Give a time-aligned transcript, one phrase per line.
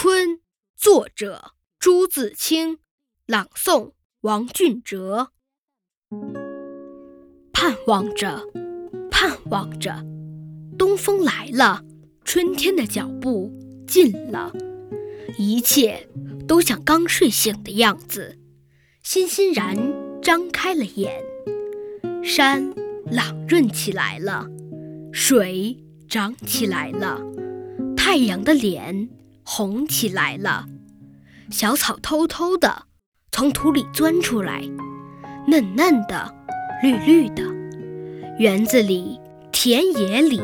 [0.00, 0.38] 春，
[0.76, 2.78] 作者朱自清，
[3.26, 5.32] 朗诵王俊哲。
[7.52, 8.44] 盼望着，
[9.10, 10.06] 盼望着，
[10.78, 11.84] 东风来了，
[12.24, 13.52] 春天的脚步
[13.88, 14.52] 近了，
[15.36, 16.08] 一切
[16.46, 18.38] 都像刚睡醒的样子，
[19.02, 19.76] 欣欣然
[20.22, 21.20] 张开了眼。
[22.22, 22.72] 山
[23.10, 24.46] 朗润起来了，
[25.12, 27.20] 水涨起来了，
[27.96, 29.10] 太阳的脸。
[29.50, 30.66] 红起来了，
[31.50, 32.82] 小草偷偷地
[33.32, 34.60] 从土里钻出来，
[35.46, 36.34] 嫩嫩的，
[36.82, 37.42] 绿绿的。
[38.38, 39.18] 园子里、
[39.50, 40.38] 田野里，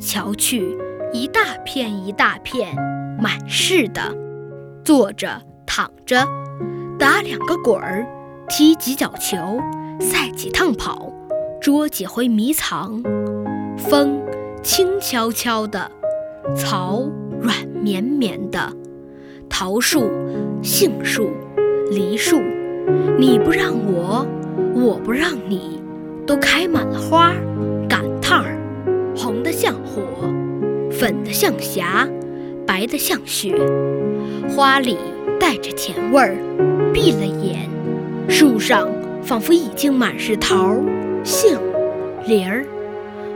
[0.00, 0.76] 瞧去，
[1.12, 2.74] 一大片一大片，
[3.22, 4.12] 满是的。
[4.84, 6.26] 坐着、躺着，
[6.98, 8.04] 打两个滚儿，
[8.48, 9.60] 踢几脚球，
[10.00, 11.12] 赛几趟跑，
[11.60, 13.00] 捉几回迷藏。
[13.78, 14.20] 风
[14.64, 15.92] 轻悄悄的，
[16.56, 17.08] 草。
[17.40, 18.72] 软绵绵的
[19.48, 20.08] 桃树、
[20.62, 21.30] 杏树、
[21.90, 22.40] 梨树，
[23.18, 24.24] 你不让我，
[24.72, 25.80] 我不让你，
[26.24, 27.32] 都开满了花，
[27.88, 28.56] 赶趟儿，
[29.16, 30.02] 红的像火，
[30.92, 32.08] 粉的像霞，
[32.64, 33.52] 白的像雪，
[34.48, 34.96] 花里
[35.40, 36.36] 带着甜味儿。
[36.94, 37.68] 闭了眼，
[38.28, 38.88] 树上
[39.22, 40.76] 仿佛已经满是桃、
[41.24, 41.58] 杏、
[42.28, 42.64] 梨儿，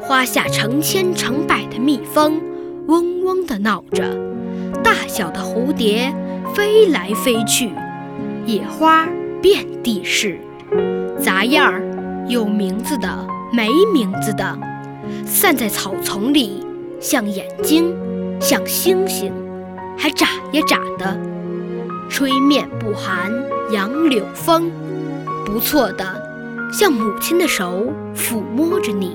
[0.00, 2.40] 花下成千成百的蜜蜂。
[2.86, 4.02] 嗡嗡地闹着，
[4.90, 6.12] 大小的蝴蝶
[6.52, 7.70] 飞来飞去，
[8.44, 9.08] 野花
[9.40, 10.40] 遍地是，
[11.16, 11.80] 杂样儿，
[12.26, 13.08] 有名字的，
[13.52, 14.58] 没名字的，
[15.24, 16.66] 散在草丛里，
[16.98, 17.94] 像眼睛，
[18.40, 19.32] 像星星，
[19.96, 21.16] 还眨呀眨的。
[22.08, 23.32] 吹面不寒
[23.70, 24.72] 杨柳风，
[25.46, 26.04] 不错的，
[26.72, 29.14] 像母亲的手抚摸着你，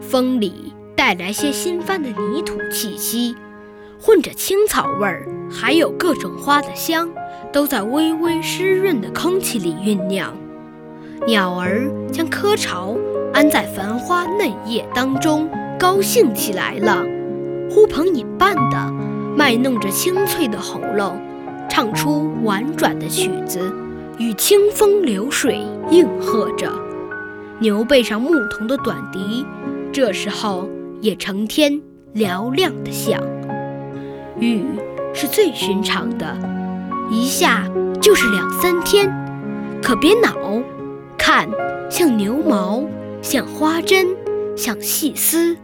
[0.00, 0.72] 风里。
[0.96, 3.34] 带来些新翻的泥土气息，
[4.06, 7.08] 混着青草味儿，还有各种花的香，
[7.50, 10.30] 都在微微湿润的空气里酝酿。
[11.26, 12.94] 鸟儿将窠巢
[13.32, 15.48] 安在繁花嫩叶当中，
[15.78, 17.02] 高兴起来了，
[17.70, 18.92] 呼朋引伴的
[19.34, 21.18] 卖弄着清脆的喉咙，
[21.70, 23.72] 唱出婉转的曲子，
[24.18, 26.70] 与清风流水应和着。
[27.58, 29.46] 牛背上牧童的短笛，
[29.90, 30.68] 这时候。
[31.00, 31.82] 也成天
[32.14, 33.20] 嘹亮的响，
[34.38, 34.64] 雨
[35.12, 36.36] 是最寻常的，
[37.10, 37.64] 一下
[38.00, 39.08] 就是两三天。
[39.82, 40.34] 可别恼，
[41.16, 41.48] 看，
[41.90, 42.82] 像牛毛，
[43.22, 44.08] 像花针，
[44.56, 45.56] 像细丝，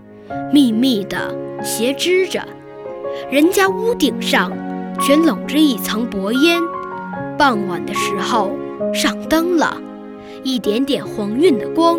[0.53, 2.43] 密密的斜织着。
[3.31, 4.53] 人家屋顶上
[5.01, 6.61] 全笼着一层薄烟，
[7.39, 8.53] 傍晚的时候
[8.95, 9.81] 上灯了，
[10.43, 11.99] 一点点黄晕的光，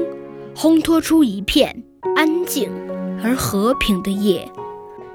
[0.55, 1.83] 烘托出一片
[2.15, 2.69] 安静。
[3.23, 4.51] 而和平的夜，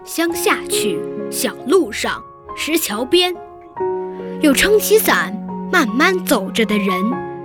[0.06, 1.00] 乡下去，
[1.32, 2.22] 小路上，
[2.56, 3.34] 石桥边，
[4.40, 5.36] 有撑起伞
[5.72, 6.88] 慢慢走着的人，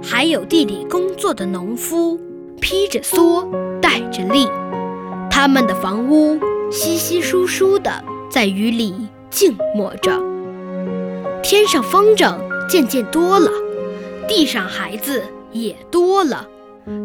[0.03, 2.19] 还有地里工作的农夫，
[2.61, 3.47] 披着蓑，
[3.81, 4.47] 带着笠，
[5.27, 6.39] 他们的房屋
[6.71, 7.91] 稀稀疏疏的
[8.29, 10.21] 在雨里静默着。
[11.41, 12.37] 天上风筝
[12.69, 13.49] 渐渐多了，
[14.27, 16.47] 地上孩子也多了，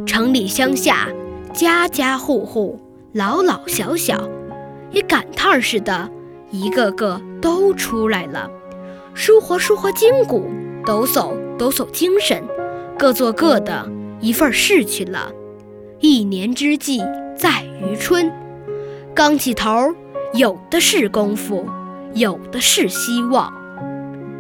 [0.06, 1.08] 城里乡下，
[1.54, 2.78] 家家户户。
[3.14, 4.28] 老老小小，
[4.96, 6.10] 也赶趟似的，
[6.50, 8.50] 一个个都出来了，
[9.12, 10.48] 舒活舒活筋骨，
[10.86, 12.42] 抖擞抖擞精神，
[12.98, 13.86] 各做各的
[14.22, 15.30] 一份事去了。
[16.00, 17.02] 一年之计
[17.36, 18.32] 在于春，
[19.14, 19.94] 刚起头，
[20.32, 21.66] 有的是功夫，
[22.14, 23.52] 有的是希望。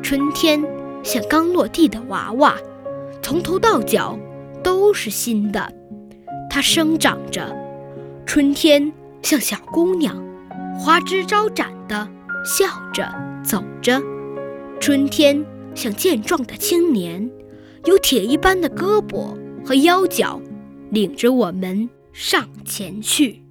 [0.02, 0.64] 春天
[1.02, 2.54] 像刚落地的娃娃，
[3.20, 4.18] 从头到脚
[4.62, 5.70] 都是新的，
[6.48, 7.54] 它生长着。
[8.24, 8.90] 春天
[9.20, 10.16] 像小姑娘，
[10.78, 12.08] 花枝招展的
[12.44, 14.00] 笑着走着；
[14.80, 15.44] 春天
[15.74, 17.28] 像健壮的青年，
[17.86, 20.40] 有铁一般的胳膊和腰脚，
[20.90, 23.42] 领着我们上前去。